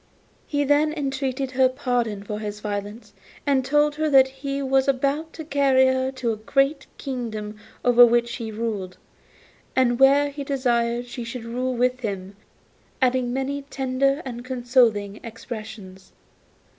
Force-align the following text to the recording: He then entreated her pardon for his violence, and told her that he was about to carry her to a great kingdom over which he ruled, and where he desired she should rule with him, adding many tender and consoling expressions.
He 0.47 0.63
then 0.63 0.93
entreated 0.93 1.51
her 1.51 1.69
pardon 1.69 2.23
for 2.23 2.39
his 2.39 2.59
violence, 2.59 3.13
and 3.45 3.63
told 3.63 3.93
her 3.97 4.09
that 4.09 4.29
he 4.29 4.59
was 4.63 4.87
about 4.87 5.31
to 5.33 5.45
carry 5.45 5.85
her 5.85 6.11
to 6.13 6.31
a 6.33 6.37
great 6.37 6.87
kingdom 6.97 7.59
over 7.85 8.03
which 8.03 8.37
he 8.37 8.51
ruled, 8.51 8.97
and 9.75 9.99
where 9.99 10.31
he 10.31 10.43
desired 10.43 11.05
she 11.05 11.23
should 11.23 11.45
rule 11.45 11.75
with 11.75 11.99
him, 11.99 12.35
adding 12.99 13.31
many 13.31 13.61
tender 13.61 14.23
and 14.25 14.43
consoling 14.43 15.19
expressions. 15.23 16.13